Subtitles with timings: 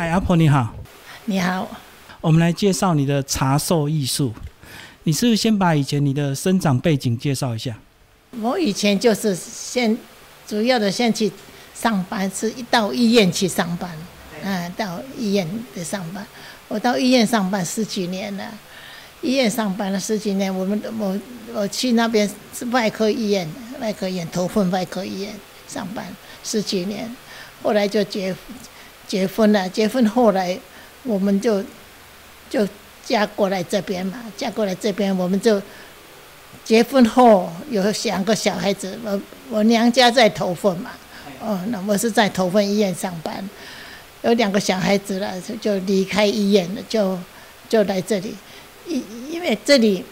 [0.00, 0.74] 嗨，阿婆你好，
[1.26, 1.68] 你好，
[2.22, 4.32] 我们来介绍你的茶寿艺术。
[5.02, 7.78] 你是不是先把以前你的生长背景介绍一下？
[8.40, 9.94] 我以前就是先
[10.46, 11.30] 主要的先去
[11.74, 13.90] 上班，是一到医院去上班，
[14.42, 16.26] 嗯，到医院的上班。
[16.68, 18.50] 我到医院上班十几年了，
[19.20, 20.50] 医院上班了十几年。
[20.56, 21.14] 我们我
[21.52, 23.46] 我去那边是外科医院，
[23.82, 25.34] 外科医院头昏外科医院
[25.68, 26.06] 上班
[26.42, 27.14] 十几年，
[27.62, 28.34] 后来就结
[29.10, 29.68] 结婚了。
[29.68, 30.56] 结婚后来
[31.02, 31.60] 我们就
[32.48, 32.66] 就
[33.04, 35.60] 嫁过来这边嘛，嫁过来这边我们就
[36.64, 38.96] 结婚后有两个小孩子。
[39.04, 40.92] 我我娘家在头份嘛，
[41.40, 43.44] 哦，那我是在头份医院上班。
[44.22, 47.18] 有两个小孩子了，就离开医院了，就
[47.68, 48.32] 就来这里。
[48.86, 49.02] 因
[49.32, 50.04] 因为这里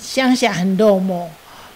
[0.00, 1.28] 乡下很落寞，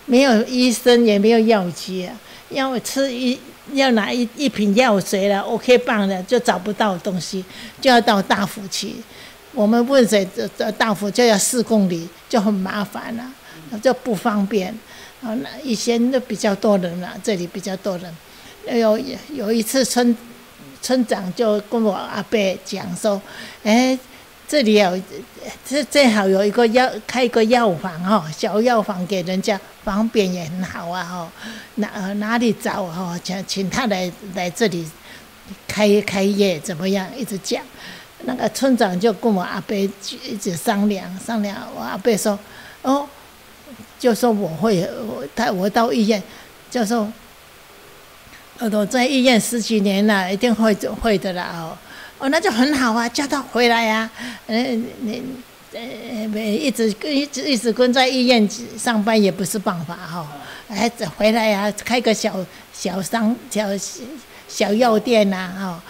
[0.07, 2.19] 没有医生，也没有药剂啊。
[2.49, 3.39] 要吃一
[3.73, 7.45] 要拿一一瓶药水了，OK 棒的就找不到东西，
[7.81, 8.95] 就要到大府去。
[9.53, 13.25] 我们问谁，这这大府就要四公里，就很麻烦了，
[13.81, 14.69] 就不方便。
[15.23, 18.17] 啊，那以前都比较多人了，这里比较多人。
[18.79, 18.99] 有
[19.33, 20.17] 有一次村。
[20.83, 23.21] 村长就跟我阿伯讲说
[23.65, 23.99] ：“哎，
[24.49, 25.01] 这里有
[25.65, 31.33] 这正好有一个药开一个药房哈，小药房给人家方便也很好啊哈。
[31.77, 33.19] 哪哪里找哈？
[33.23, 34.89] 请请他来来这里
[35.67, 37.07] 开开业怎么样？
[37.17, 37.63] 一直讲。
[38.25, 41.57] 那个村长就跟我阿伯一直商量商量。
[41.75, 42.39] 我阿伯说：
[42.83, 43.07] 哦，
[43.99, 46.23] 就说我会我他我到医院
[46.71, 47.13] 就说。”
[48.73, 51.77] 我在医院十几年了，一定会会的啦哦，
[52.19, 54.11] 哦那就很好啊，叫他回来呀，
[54.47, 55.23] 嗯你
[55.73, 60.27] 呃一直一直一直跟在医院上班也不是办法哈，
[60.69, 62.35] 哎回来呀，开个小
[62.73, 63.69] 小商小
[64.49, 65.83] 小药店呐哈，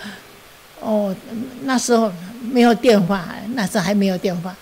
[0.81, 1.15] 哦
[1.63, 3.25] 那时候没有电话，
[3.55, 4.55] 那时候还没有电话，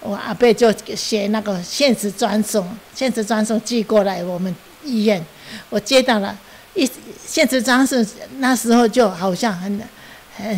[0.00, 5.24] 我阿伯就写那个限时专送，限时专送寄过来我们医院，
[5.70, 6.38] 我接到了。
[6.72, 6.88] 一
[7.26, 8.06] 现实专送
[8.38, 9.82] 那时候就好像很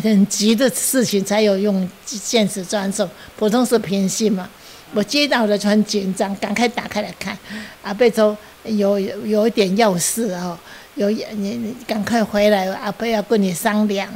[0.01, 4.49] 很急的事情才有用现实专送，普通是平信嘛。
[4.93, 7.37] 我接到了就很紧张，赶快打开来看。
[7.81, 10.57] 阿贝说有有一点要事哦，
[10.95, 14.07] 有你你赶快回来，阿贝要跟你商量，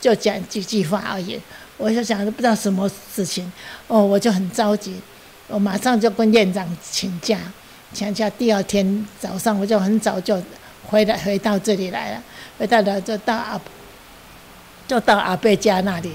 [0.00, 1.40] 就讲几句话而已。
[1.76, 3.50] 我就想着不知道什么事情，
[3.86, 4.94] 哦，我就很着急，
[5.46, 7.38] 我马上就跟院长请假，
[7.92, 10.40] 请假第二天早上我就很早就。
[10.90, 12.22] 回来回到这里来了，
[12.58, 13.60] 回到了就到阿，
[14.88, 16.12] 就到阿贝家那里。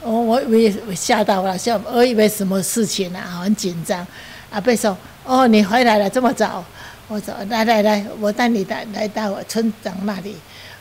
[0.00, 4.06] 我我以为吓到了，吓我以为什么事情啊，很紧张。
[4.50, 4.96] 阿贝说
[5.26, 6.64] ：“哦，你回来了这么早。”
[7.08, 10.36] 我说：“来来来，我带你来来到我村长那里。”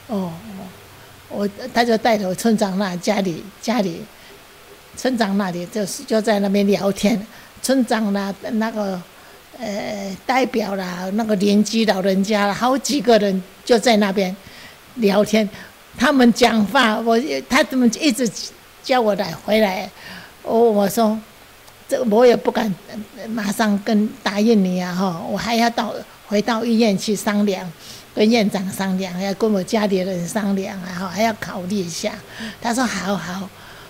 [0.07, 0.31] 哦，
[1.27, 4.01] 我他就带着村长那家里家里，
[4.95, 7.27] 村长那里就是就在那边聊天。
[7.61, 9.01] 村长那那个。
[9.59, 14.35] 呃，代表啦，那个邻居老人家，好几个人就在那边
[14.95, 15.47] 聊天。
[15.97, 17.19] 他们讲话，我
[17.49, 18.29] 他怎么一直
[18.83, 19.89] 叫我来回来？
[20.43, 21.17] 我我说，
[21.87, 22.73] 这我也不敢
[23.29, 24.93] 马上跟答应你啊！
[24.93, 25.93] 哈，我还要到
[26.27, 27.71] 回到医院去商量，
[28.15, 32.13] 跟院长商量，要跟我家里人商量，然后还要考虑一下。
[32.61, 33.49] 他说好好，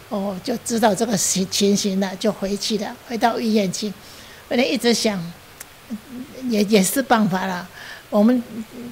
[0.10, 3.94] 哦，就知道这个情情形了，就回去了，回到医院去。
[4.50, 5.22] 我一直想。
[6.50, 7.68] 也也是办法了。
[8.12, 8.44] 我们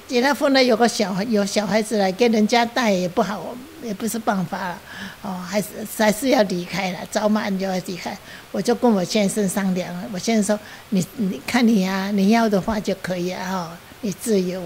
[0.08, 3.54] 结了婚了，有个小孩，有小孩子来给人家带也不好，
[3.84, 4.82] 也不是办法了。
[5.22, 8.18] 哦，还是还是要离开了，早晚就要离开。
[8.54, 10.60] 我就跟我先生商量了，我先生说
[10.92, 14.64] ：“你你看你呀，你要的话就可以啊，哈，你自由。”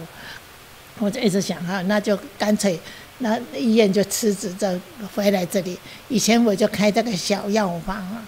[1.00, 2.80] 我就一直想哈，那就干脆
[3.18, 4.68] 那医院就辞职，就
[5.16, 5.76] 回来这里。
[6.10, 8.24] 以前我就开这个小药房啊。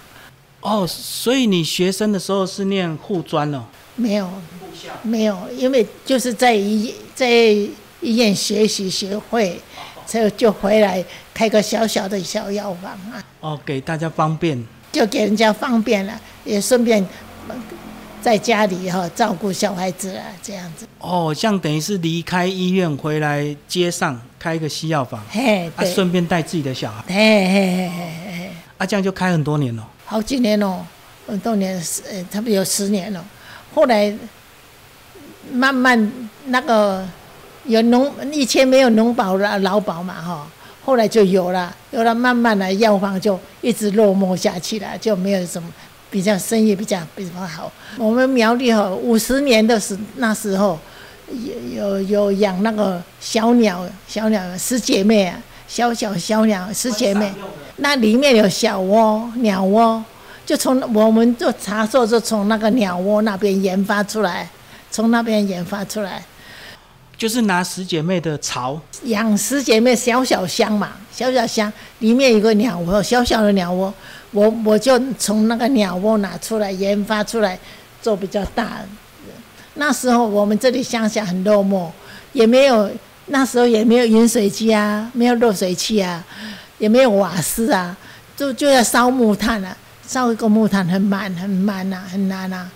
[0.62, 3.64] 哦，所以你学生的时候是念护专哦？
[3.96, 4.30] 没有，
[5.02, 7.28] 没有，因为就是在医在
[8.00, 9.58] 医院学习学会，
[10.06, 13.24] 就就回来开个小小的小药房啊。
[13.40, 14.62] 哦，给大家方便。
[14.92, 17.06] 就给人家方便了，也顺便
[18.22, 20.86] 在家里哈照顾小孩子啊，这样子。
[20.98, 29.86] 哦，像等于是离开医院回来街上开一个西药房，嘿，啊，顺便带自己的小孩，嘿嘿嘿嘿嘿，啊，这样就开很多年了。
[30.06, 30.86] 好几年了，
[31.26, 33.22] 很多年，十呃，差不多有十年了。
[33.76, 34.10] 后来
[35.52, 36.10] 慢慢
[36.46, 37.06] 那个
[37.66, 40.46] 有农，以前没有农保了劳保嘛哈，
[40.82, 45.68] 后来就有了，有了慢慢的药房就一直落寞下去了，就没有什么
[46.10, 47.70] 比较生意比较比较好。
[47.98, 50.78] 我们苗栗哈五十年的时那时候
[51.30, 55.38] 有有有养那个小鸟，小鸟十姐妹啊，
[55.68, 57.30] 小小小鸟十姐妹。
[57.76, 60.02] 那里面有小窝、鸟窝，
[60.46, 64.48] 就从我们做茶寿就从那个鸟窝那边研发出来，
[64.90, 66.24] 从那边研发出来。
[67.18, 73.92] 就是拿十姐妹的巢，养十姐妹小小箱嘛，小小箱里面有个鸟窝，小小的鸟窝，
[74.32, 77.58] 我我就从那个鸟窝拿出来研发出来
[78.00, 78.80] 做比较大。
[79.74, 81.88] 那时候我们这里乡下很落寞，
[82.32, 82.90] 也没有
[83.26, 86.22] 那时候也没有饮水机啊，没有热水器啊，
[86.78, 87.96] 也没有瓦斯啊，
[88.36, 89.74] 就就要烧木炭啊，
[90.06, 92.68] 烧一个木炭很慢很慢呐，很难呐，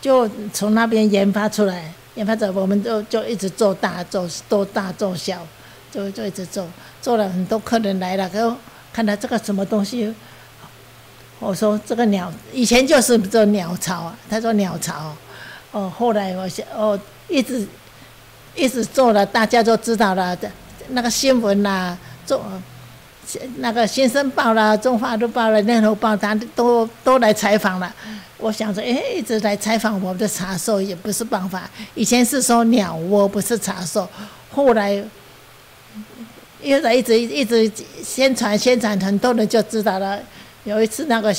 [0.00, 1.92] 就从那边研发出来。
[2.16, 5.46] 研发者，我们就就一直做大做做大做小，
[5.92, 6.66] 就就一直做，
[7.02, 8.56] 做了很多客人来了，后
[8.90, 10.14] 看到这个什么东西，
[11.38, 15.14] 我说这个鸟以前就是做鸟巢啊，他说鸟巢，
[15.72, 16.98] 哦，后来我想哦
[17.28, 17.68] 一直
[18.54, 20.34] 一直做了，大家都知道了，
[20.88, 22.42] 那个新闻啦，做
[23.56, 27.92] 那个《新生报》啦，《中华日报》啦，《联合报》他都都来采访了。
[28.38, 31.68] 我想着，哎，一直来采访我们的茶寿也不是办法。
[31.94, 34.08] 以前是说鸟窝不是茶寿，
[34.50, 34.92] 后来
[36.62, 37.72] 一直一直一直
[38.04, 40.20] 宣传宣传，很多人就知道了。
[40.64, 41.32] 有一次那个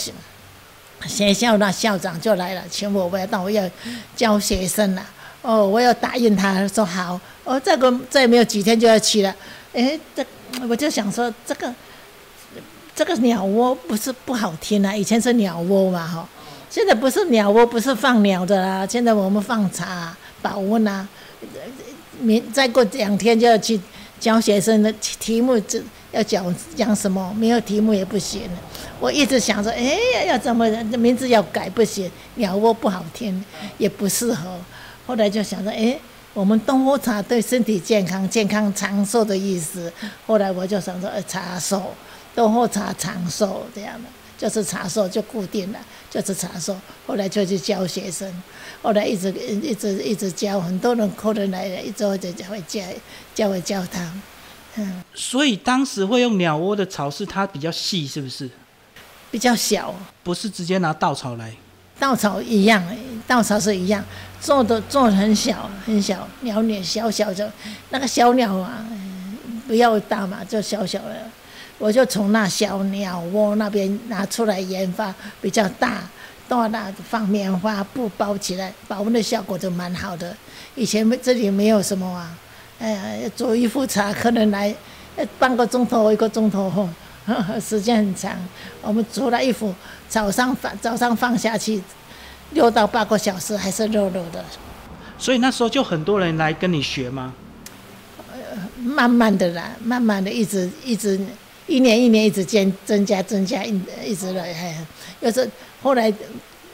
[1.06, 3.64] 学校那校长就来了，请我我要到我要
[4.16, 5.06] 教学生了。
[5.44, 7.20] 哦，我要答应他说好。
[7.44, 9.34] 哦，这个再没有几天就要去了。
[9.74, 10.26] 哎，这
[10.70, 11.74] 我就想说，这个
[12.96, 16.28] 这个鸟窝不是不好听啊，以前是鸟窝嘛，哈。
[16.70, 18.86] 现在不是鸟窝，不是放鸟的啦。
[18.86, 21.08] 现在我们放茶、保温啊。
[22.20, 23.80] 明再过两天就要去
[24.20, 27.34] 教学生的题目，这要讲讲什么？
[27.38, 28.42] 没有题目也不行。
[29.00, 30.68] 我一直想着，哎，要怎么
[30.98, 32.12] 名字要改不行？
[32.36, 33.44] 鸟窝不好听，
[33.78, 34.58] 也不适合。
[35.06, 35.98] 后来就想着，哎，
[36.34, 39.92] 我们东坡茶对身体健康、健康长寿的意思。
[40.26, 41.94] 后来我就想着，茶寿，
[42.36, 44.10] 东坡茶长寿这样的。
[44.38, 45.80] 就是茶寿就固定了，
[46.12, 46.78] 就是茶寿。
[47.08, 48.32] 后来就去教学生，
[48.84, 52.82] 后来一直一直一直教，很多人客人来了，一直会教会教
[53.34, 54.14] 教会教他。
[54.76, 55.04] 嗯。
[55.16, 58.48] 所以当时会用鸟窝的草是它比较细，是不是？
[59.32, 59.96] 比较小。
[60.24, 61.56] 不是直接拿稻草来。
[62.00, 62.84] 稻草一样，
[63.28, 64.04] 稻草是一样，
[64.40, 67.52] 做的做的很小很小，鸟鸟小小的，
[67.90, 68.86] 那个小鸟啊，
[69.68, 71.16] 不要大嘛，就小小的。
[71.80, 76.02] 我就从那小鸟窝那边拿出来研发，比较大，
[76.48, 80.36] 到那放棉花布包起来，保温的效果就蛮好的。
[80.74, 82.36] 以前这里没有什么啊，
[82.80, 84.76] 哎呀，做一壶茶可能来
[85.38, 86.90] 半个钟头一个钟头吼，
[87.60, 88.36] 时间很长。
[88.82, 89.74] 我们除了衣服，
[90.08, 91.82] 早上放早上放下去，
[92.52, 94.44] 六到八个小时还是热热的。
[95.20, 97.34] 所以那时候就很多人来跟你学吗？
[98.78, 101.20] 慢慢的啦，慢慢的一直一直。
[101.70, 104.56] 一年一年一直增增加增加一一直来，
[105.20, 105.46] 又是
[105.84, 106.10] 后来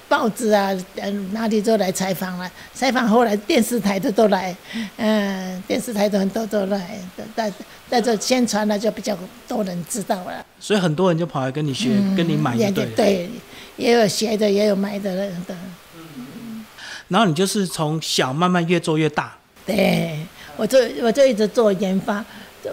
[0.07, 4.55] 报纸啊，嗯哪里都来采访了，采访后来电视台的都来，
[4.97, 6.97] 嗯电视台的很多都来，
[7.35, 7.51] 在
[7.89, 9.17] 在这宣传了就比较
[9.47, 10.45] 多人知道了。
[10.59, 13.29] 所以很多人就跑来跟你学，跟你买，对对，
[13.77, 15.55] 也有学的，也有买的的。
[15.95, 16.65] 嗯，
[17.07, 19.35] 然后你就是从小慢慢越做越大。
[19.65, 20.19] 对，
[20.57, 22.23] 我就我就一直做研发。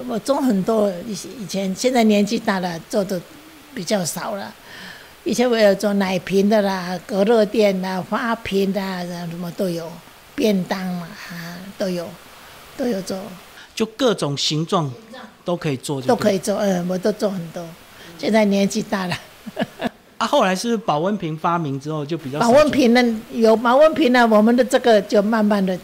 [0.06, 3.20] 我做很多，以以前现在年纪大了，做的
[3.74, 4.54] 比较少了。
[5.24, 8.80] 以前我有做奶瓶的啦，隔热垫啦，花瓶的，
[9.28, 9.90] 什么都有，
[10.34, 12.08] 便当嘛，啊，都有，
[12.76, 13.18] 都有做。
[13.74, 14.90] 就各种形状
[15.44, 17.64] 都可以做，都可以做，嗯，我都做很多。
[18.18, 19.16] 现在年纪大了。
[20.16, 22.38] 啊，后来是保温瓶发明之后就比较。
[22.38, 25.78] 保温瓶呢，有保温瓶呢，我们的这个就慢慢的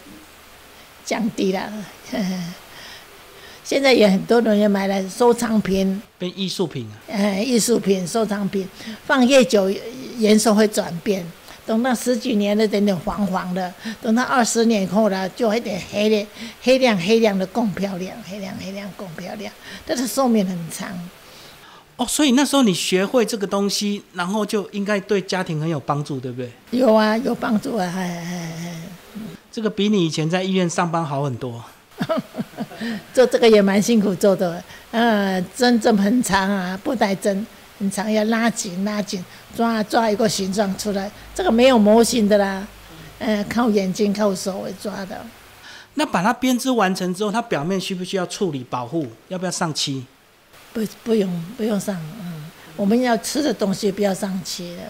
[1.04, 1.70] 降低了。
[3.66, 6.94] 现在有很多人也买了收藏品，变艺术品啊。
[7.10, 8.64] 哎，艺术品、收藏品，
[9.04, 9.68] 放越久
[10.18, 11.26] 颜色会转变。
[11.66, 13.68] 等到十几年的，点点黄黄的；
[14.00, 16.24] 等到二十年后了，就一点黑的，
[16.62, 19.52] 黑亮黑亮的更漂亮，黑亮黑亮更漂亮。
[19.84, 20.88] 但是寿命很长。
[21.96, 26.48] 哦，所以那时候你学会这个东西，然后就应该对家庭很有帮助，对不对？
[26.70, 28.82] 有啊，有帮助啊，哎哎哎。
[29.50, 31.64] 这个比你以前在医院上班好很多。
[33.12, 37.46] 做这个也蛮辛苦做的，呃，针针很长啊，布袋针
[37.78, 39.24] 很长，要拉紧拉紧，
[39.56, 41.10] 抓抓一个形状出来。
[41.34, 42.66] 这个没有模型的啦，
[43.18, 45.18] 呃，靠眼睛靠手来抓的。
[45.94, 49.06] 那把它编织完成之后，它表面需不需要处理保护？
[49.28, 50.04] 要不要上漆？
[50.74, 51.96] 不，不用，不用上。
[52.20, 52.44] 嗯，
[52.76, 54.82] 我们要吃的东西不要上漆的。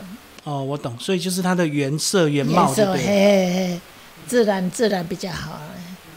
[0.43, 3.81] 哦，我懂，所以就是它的原色原貌，对嘿嘿，
[4.27, 5.61] 自然自然比较好。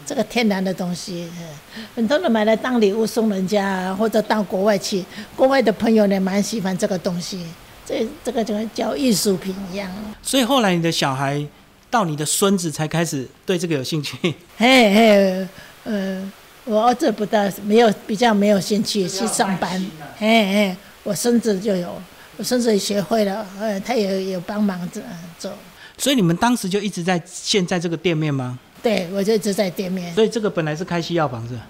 [0.06, 5.04] 这个天然的东西，嗯很多人买来当礼物送人家，或者到国外去，
[5.36, 7.44] 国外的朋友呢蛮喜欢这个东西，
[7.86, 9.90] 这这个就叫艺术品一样。
[10.22, 11.46] 所以后来你的小孩
[11.90, 14.16] 到你的孙子才开始对这个有兴趣。
[14.56, 15.48] 嘿嘿，
[15.84, 16.32] 呃，
[16.64, 19.80] 我儿子不大没有比较没有兴趣去上班，
[20.18, 22.00] 嘿嘿，我孙子就有，
[22.36, 25.02] 我孙子也学会了，呃，他也有帮忙做
[25.38, 25.52] 做，
[25.98, 28.58] 所以你们当时就一直在现在这个店面吗？
[28.82, 31.60] 对我就一直在店面，所以这个本来是开西药房是吧？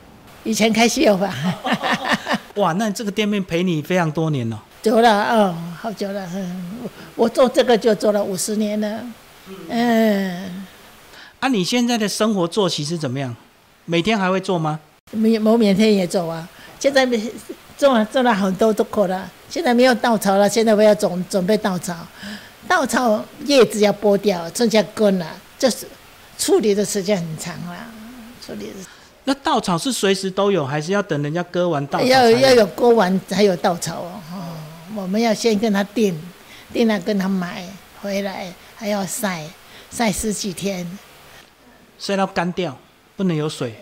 [0.45, 1.31] 以前开西药房，
[2.57, 4.62] 哇，那这个店面陪你非常多年了。
[4.83, 9.00] 久了哦，好久了，嗯，我我做这个就做了五十年了，
[9.69, 10.64] 嗯，
[11.40, 13.37] 啊，你现在的生活作息是怎么样？
[13.85, 14.81] 每天还会做吗？
[15.11, 16.49] 没我每天也做啊，
[16.79, 17.21] 现在没
[17.76, 21.95] 做了做了很多都过了，现在没有稻草了，现在我要准准备稻草，
[22.67, 25.26] 稻草叶子要剥掉，剩下根了，
[25.59, 25.87] 就是
[26.40, 27.87] 处理的时间很长啦，
[28.44, 28.73] 处理的
[29.25, 34.56] 那稻草是随时都有，还是要等人家割完稻草要要有割完才有稻草哦，哦，
[34.97, 36.18] 我们要先跟他订，
[36.73, 37.62] 订了跟他买
[38.00, 39.44] 回来，还要晒
[39.90, 40.90] 晒十几天，
[41.99, 42.75] 晒到干掉，
[43.16, 43.75] 不能有水。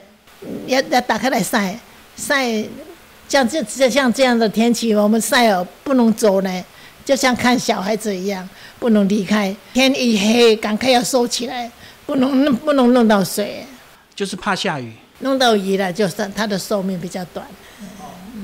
[0.66, 1.78] 要要打开来晒
[2.16, 2.64] 晒，
[3.28, 6.64] 像这这像这样的天气，我们晒哦不能走呢，
[7.08, 8.46] 就像看小孩子一样，
[8.78, 9.56] 不能离开。
[9.72, 11.72] 天一黑，赶快要收起来，
[12.04, 13.64] 不能弄不能弄到水，
[14.14, 17.46] 就是怕下雨弄到鱼了，就是它的寿命比较短，
[17.80, 17.86] 嗯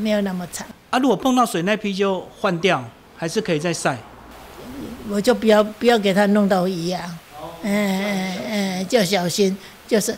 [0.00, 0.66] 没有那么长。
[0.88, 0.98] 啊。
[0.98, 2.82] 如果碰到水那批就换掉，
[3.18, 3.98] 还是可以再晒。
[5.10, 7.18] 我就不要不要给它弄到鱼啊，
[7.64, 9.54] 嗯嗯嗯，就小心，
[9.86, 10.16] 就是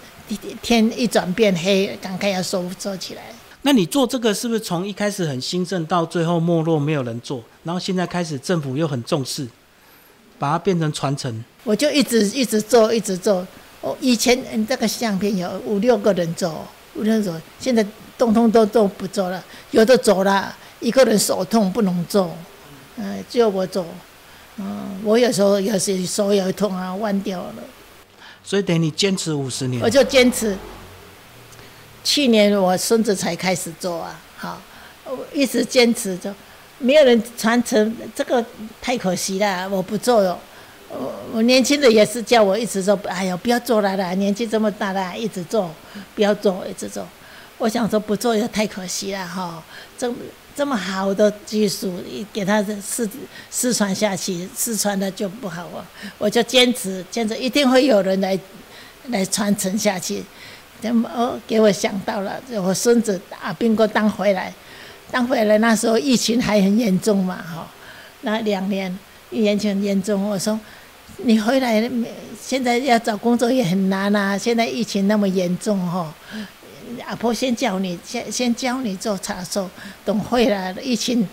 [0.63, 3.23] 天一转变黑，赶快要收收起来。
[3.67, 9.45] 那你做这个是不是从一开始很兴盛，到最后没落，没有人做，然后现在开始政府又很重视，
[10.39, 11.43] 把它变成传承？
[11.65, 13.45] 我就一直一直做，一直做。
[13.81, 17.85] 我以前嗯这个相片有五六个人做，五六个人做，现在
[18.17, 22.37] 通通都都不做了，有的走了，一个人手痛不能做，
[22.99, 23.85] 嗯、只有我做。
[24.59, 27.55] 嗯，我有时候有时手也痛啊，弯掉了，
[28.45, 29.91] 所以等于你坚持五十年我。
[29.91, 30.57] 就坚持。
[32.07, 34.63] 去年我孙子才开始做啊，好，
[35.05, 36.33] 我一直坚持着，
[36.79, 38.43] 没有人传承，这个
[38.81, 40.39] 太可惜了，我不做哟。
[40.89, 45.69] 我我年轻的也是叫我一直做，哎呦不要做了啦，年纪这么大了，一直做，
[46.15, 47.05] 不要做，一直做。
[47.59, 49.61] 我想说不做也太可惜了哈，
[49.99, 50.17] 这么
[50.55, 51.93] 这么好的技术，
[52.33, 53.09] 给他失
[53.51, 55.85] 失传下去，失传的就不好啊。
[56.19, 58.39] 我就坚持，坚持一定会有人来
[59.09, 60.23] 来传承下去。
[60.81, 61.41] 怎么哦？
[61.47, 64.53] 给我想到了，我孙子打兵哥当回来，
[65.11, 67.67] 当回来那时候疫情还很严重嘛，哈，
[68.21, 68.97] 那两年
[69.31, 70.59] 疫情很严重，我说
[71.19, 71.91] 你回来，
[72.41, 76.15] 现在要找工作也很难啊，现在疫情那么严重哈，
[77.07, 79.69] 阿婆先教你，先先教你做茶寿，
[80.05, 81.27] 等回来了疫情。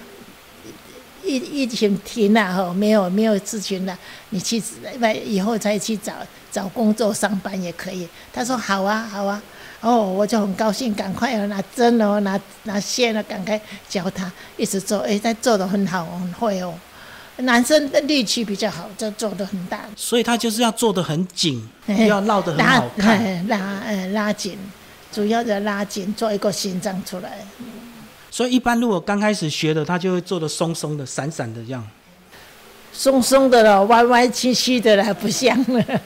[1.23, 3.97] 疫疫情停了哈，没有没有事情了，
[4.29, 4.61] 你去
[4.99, 6.13] 外以后再去找
[6.51, 8.07] 找工作上班也可以。
[8.31, 9.41] 他说好啊好啊，
[9.81, 16.73] 哦我就很高兴，赶快要拿针哦拿拿线了，赶快教他一直做，哎他做的很好很会哦。
[17.37, 21.67] 男生的力气比较好，就做的很大，所以他就是要做的很紧，
[22.07, 23.47] 要绕得很拉好看。
[23.47, 24.55] 拉拉呃拉紧，
[25.11, 27.39] 主要的拉紧，做一个心脏出来。
[28.33, 31.87] 所以一般如果刚开始学的，他就会做的松松的、散散的这样。
[32.91, 36.01] 松松的了，歪歪曲曲的了，不像了。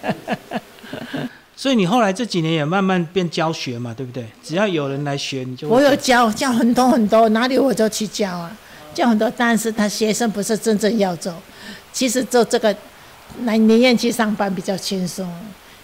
[1.55, 4.25] 所以你后来这几年也慢慢变教学嘛，对不对？
[4.43, 8.51] 只要有人来学，你就会我有教教很多很多，哪里我就去教啊，
[8.93, 9.31] 教很多。
[9.37, 11.33] 但是他学生不是真正要做，
[11.93, 12.75] 其实做这个，
[13.45, 15.25] 来宁愿去上班比较轻松。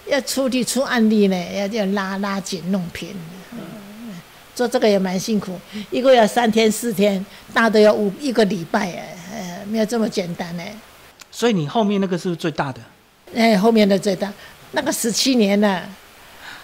[0.06, 3.16] 要处理出案例呢，要要拉拉紧弄平。
[4.54, 5.58] 嗯做这个也蛮辛苦，
[5.90, 10.72] 一个要三天四天，大的要五一个礼拜哎，呃，没有这么简单哎。
[11.32, 12.80] 所以你后面那个是不是最大的？
[13.34, 14.32] 哎，后面的最大
[14.70, 15.82] 那个十七年了。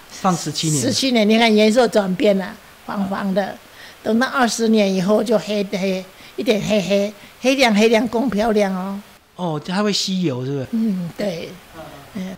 [0.09, 2.55] 放十七年十，七年，你看颜色转变了，
[2.87, 3.57] 黄黄的。
[4.03, 6.05] 等到二十年以后就黑的黑，
[6.37, 9.01] 一点黑黑，黑亮黑亮，更漂亮哦。
[9.35, 10.67] 哦，它会吸油，是不是？
[10.71, 11.49] 嗯，对，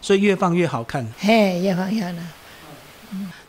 [0.01, 1.07] 所以越放越好看。
[1.19, 2.23] 嘿，越放越了，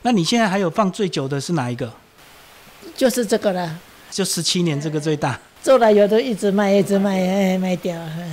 [0.04, 1.92] 那你现在还有放最久的是哪一个？
[2.96, 3.80] 就是这个了。
[4.12, 8.00] 就十七年这个最大，做了有的一直卖，一直卖，哎，卖掉。
[8.00, 8.30] 哎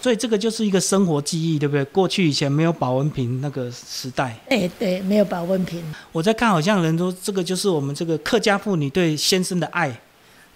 [0.00, 1.82] 所以这个就是一个生活记忆，对不对？
[1.86, 5.82] 过去以前没有保温瓶那个时代，哎，对，没有保温瓶。
[6.12, 9.98] 我在看，好像人说这个就是我们这个客家妇女对先生的爱，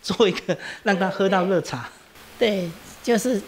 [0.02, 1.88] 做一个让他喝到热茶。
[2.38, 2.70] 对，
[3.02, 3.40] 就是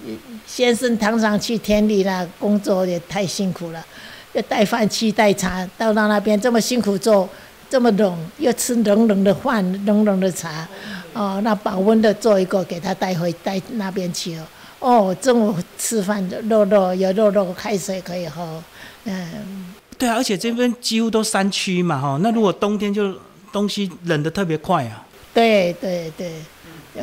[0.47, 3.85] 先生常常去田里啦，工作也太辛苦了。
[4.33, 7.29] 要带饭去带茶，到到那边这么辛苦做，
[7.69, 10.67] 这么冷，又吃冷冷的饭、冷冷的茶，
[11.13, 14.47] 哦，那保温的做一个给他带回带那边去哦。
[14.81, 18.63] 哦，中午吃饭的肉肉有肉肉，开水可以喝，
[19.05, 23.15] 嗯，对啊，而且这边几乎都山区嘛，哈，那如果冬天就
[23.53, 25.05] 东西冷的特别快啊。
[25.35, 26.33] 对对对，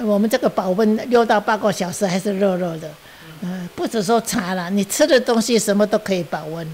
[0.04, 2.90] 我们这个保温六到八个小时还是热热的，
[3.42, 6.68] 嗯，不止说茶了，你吃的东西什么都可以保温，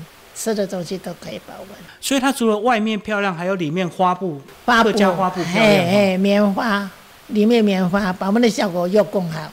[0.44, 1.70] 吃的东西都可以保温。
[2.02, 5.68] 所以它除了外面漂亮，还有里面花布，花布加花布漂亮哦。
[5.70, 6.90] 哎哎，棉花
[7.28, 9.50] 里面棉花保温的效果又更好，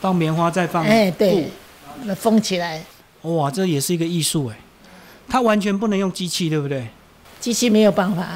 [0.00, 1.46] 放棉花再放哎对，
[2.02, 2.82] 那封起来，
[3.22, 4.56] 哇，这也是一个艺术哎，
[5.28, 6.88] 它完全不能用机器，对不对？
[7.38, 8.26] 机器没有办法，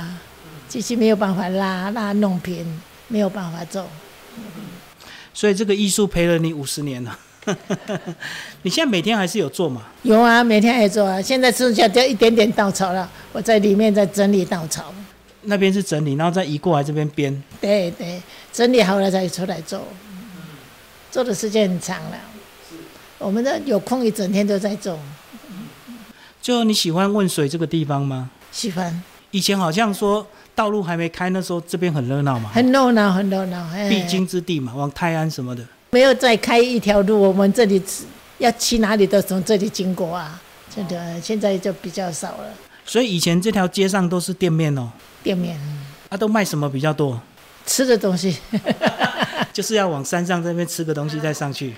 [0.68, 3.84] 机器没有办法拉拉弄平，没有办法做。
[5.34, 7.18] 所以这个艺术陪了你五十年了。
[8.62, 9.82] 你现在每天还是有做嘛？
[10.02, 11.20] 有啊，每天还做啊。
[11.20, 14.92] 现在剩下掉一点点稻草了，我在里面在整理稻草。
[15.42, 17.42] 那边是整理，然后再移过来这边编。
[17.60, 18.20] 对对，
[18.52, 19.80] 整理好了再出来做，
[21.10, 22.18] 做的时间很长了。
[23.18, 24.98] 我们的有空一整天都在做，
[26.42, 28.28] 就你喜欢问水这个地方吗？
[28.50, 33.64] 喜欢，以前好像说道路还没开，那时候这边很热闹嘛，很热闹，很热闹。
[33.68, 35.64] 哎必经之地嘛，往泰安什么的。
[35.90, 37.82] 没有再开一条路，我们这里
[38.38, 40.40] 要去哪里都从这里经过啊。
[40.74, 42.44] 真的，现在就比较少了。
[42.84, 44.90] 所以以前这条街上都是店面哦，
[45.22, 45.58] 店面
[46.10, 47.18] 啊，都卖什么比较多？
[47.64, 48.36] 吃的东西，
[49.52, 51.74] 就是要往山上这边吃个东西再上去。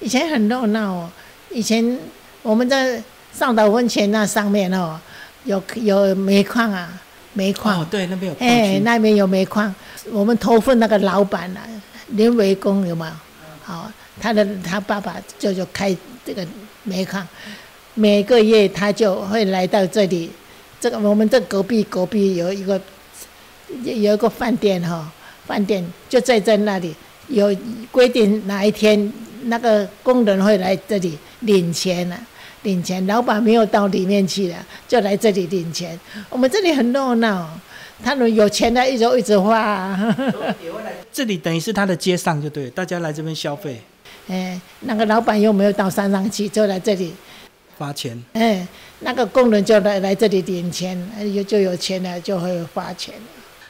[0.00, 1.10] 以前很热闹哦。
[1.50, 1.98] 以前
[2.42, 3.02] 我们在
[3.32, 5.00] 上岛温泉那上面哦，
[5.44, 6.92] 有有煤矿啊，
[7.32, 7.80] 煤矿。
[7.80, 8.80] 哦，对，那边有矿哎，区。
[8.80, 9.74] 那边有煤矿，
[10.10, 11.60] 我们头份那个老板啊，
[12.08, 13.12] 林维公有没有？
[13.72, 16.46] 好、他的他爸爸就就开这个
[16.84, 17.26] 煤矿，
[17.94, 20.30] 每个月他就会来到这里，
[20.78, 22.78] 这个我们这隔壁隔壁有一个
[23.82, 25.10] 有一个饭店哈、
[25.46, 26.94] 饭店就在在那里
[27.28, 27.56] 有
[27.90, 29.10] 规定哪一天
[29.44, 32.16] 那个工人会来这里领钱呢、
[32.62, 35.98] 领钱，老板没有到里面去了，就来这里领钱。
[36.28, 37.48] 我们这里很热闹，
[38.04, 39.96] 他们有钱的一直一直花、
[41.12, 43.80] 这里等于是他的街上就对，大家来这边消费
[44.28, 47.12] 哎，那个老板又没有到山上去，就来这里。
[47.78, 48.22] 花钱。
[48.34, 48.66] 哎，
[49.00, 53.14] 那个工人就来来这里领钱，哎有就有钱了，就会花钱。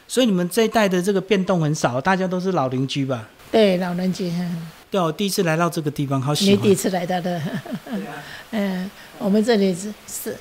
[0.07, 3.27] 所以你们这一代的这个变动很少，大家都是老邻居吧？
[3.51, 6.75] 对，老邻居，嗯对啊，我第一次来到这个地方，好喜欢你第一。
[6.75, 7.41] 次来到的，
[8.53, 10.37] 嗯，我们这里是是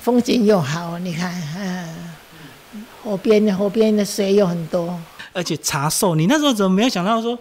[0.00, 1.88] 风景又好，你看，嗯，
[3.02, 4.98] 河边河边的水有很多，
[5.32, 7.38] 而且茶寿，你那时候怎么没有想到说，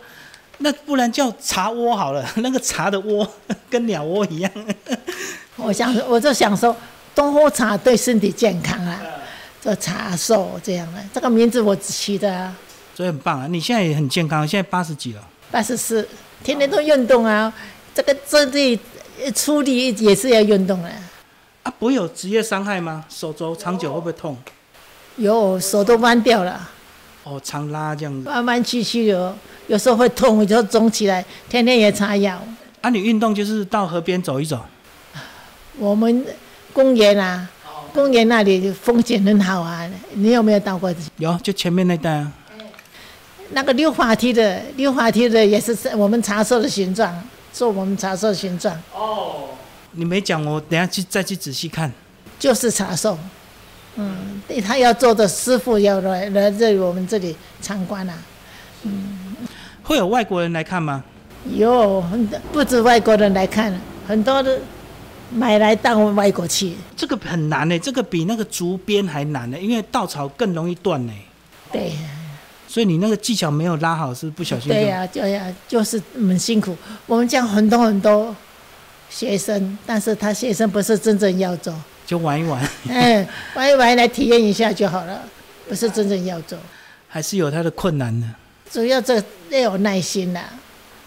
[0.59, 2.25] 那不然叫茶窝好了？
[2.37, 3.27] 那个茶的窝
[3.69, 4.51] 跟鸟窝一样。
[5.57, 6.75] 我想我就想说，
[7.13, 9.01] 多喝茶对身体健康啊，
[9.61, 12.55] 这茶寿这样的，这个名字我起的啊。
[12.95, 13.47] 所以很棒啊！
[13.47, 15.27] 你现在也很健康，现在八十几了。
[15.49, 16.07] 八十四，
[16.43, 17.51] 天天都运动啊，
[17.93, 18.77] 这个这里
[19.23, 20.91] 呃出力也是要运动啊。
[21.63, 23.05] 啊，不会有职业伤害吗？
[23.09, 24.37] 手肘长久会不会痛？
[25.19, 26.69] 有手都弯掉了，
[27.25, 28.29] 哦，常拉这样子。
[28.29, 29.35] 弯弯曲曲的，
[29.67, 32.41] 有时候会痛，就肿起来，天天也擦药。
[32.79, 34.65] 啊，你运动就是到河边走一走。
[35.77, 36.25] 我们
[36.71, 37.49] 公园啊，
[37.93, 40.93] 公园那里风景很好啊，你有没有到过？
[41.17, 42.31] 有，就前面那带啊。
[43.49, 49.49] 那个溜滑梯的，溜滑梯的也是我们茶社的形状，做我们茶社的形状，哦
[49.91, 51.91] 你没讲，我等下去再去仔细看。
[52.39, 53.17] 就是茶寿。
[53.99, 58.13] 嗯，对他要做的师傅要来来这里我们这里参观啊。
[58.83, 59.35] 嗯
[59.83, 61.03] 会有外国人来看吗？
[61.55, 62.03] 有
[62.53, 63.73] 不止外国人来看，
[64.07, 64.59] 很多的
[65.31, 66.75] 买来当外国去。
[66.95, 71.13] 这个很难呢，这个比那个竹编还难呢，因为稻草更容易断呢。
[71.71, 71.93] 对
[72.67, 76.77] 所以你那个技巧没有拉好，是不小心对呀、就呀，就是很辛苦。
[77.07, 78.35] 我们讲很多很多
[79.09, 81.73] 学生，但是他学生不是真正要做，
[82.09, 85.21] 就玩一玩，嗯， 玩一玩来体验一下就好了，
[85.67, 86.57] 不是真正要做。
[87.07, 88.25] 还是有它的困难的。
[88.71, 90.49] 主要这要有耐心啦、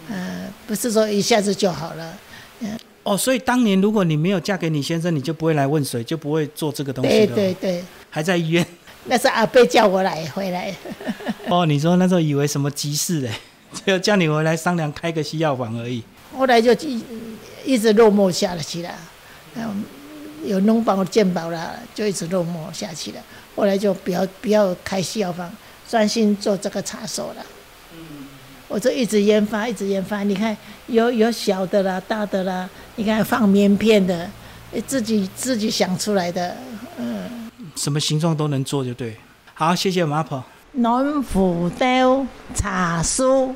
[0.08, 2.16] 嗯、不是说一下子就好了。
[2.60, 7.26] 嗯哦，所以当年如果你没有嫁给你先生，你就不会来问水，就不会做这个东西对。
[7.26, 8.64] 对对，还在医院。
[9.06, 10.72] 那是阿贝叫我来 回来。
[11.48, 13.30] 哦，你说那时候以为什么急事嘞，
[13.84, 16.00] 就叫你回来商量开个西药房而已。
[16.38, 17.02] 后来就一
[17.64, 18.90] 一直落寞下了去了，
[19.56, 19.84] 嗯，
[20.44, 23.20] 有农保健保了，就一直落寞下去了。
[23.54, 25.50] 后来就不要不要开西药房，
[25.88, 27.44] 专心做这个茶手了。
[27.94, 28.26] 嗯
[28.68, 30.22] 我就一直研发，一直研发。
[30.22, 34.26] 你看，有有小的啦，大的啦，你看放棉片的，
[34.86, 36.56] 自己自己想出来的，
[36.96, 37.50] 嗯。
[37.76, 39.14] 什么形状都能做，就对。
[39.52, 40.42] 好，谢谢马婆。
[40.72, 43.54] 暖壶雕茶书，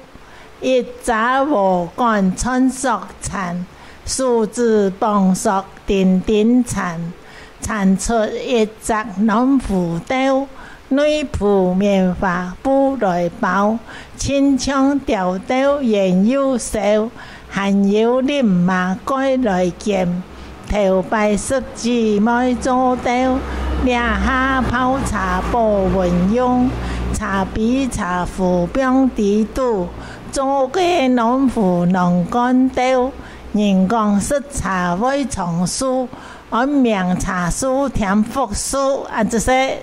[0.60, 3.64] 一早无管春色残，
[4.06, 7.12] 数字磅礴点点残，
[7.60, 10.46] 残出一则暖壶雕。
[10.88, 13.76] 女仆棉花布来包，
[14.16, 17.10] 轻枪吊刀仍有手，
[17.48, 20.22] 还有立马改来剑，
[20.70, 23.10] 头摆设计莫做刀，
[23.84, 26.70] 两下泡茶不文用，
[27.12, 29.88] 茶比茶壶冰地度，
[30.30, 33.10] 做个农妇能干刀，
[33.56, 36.06] 人讲色茶会藏书，
[36.50, 39.82] 我名茶书添福书，啊这些。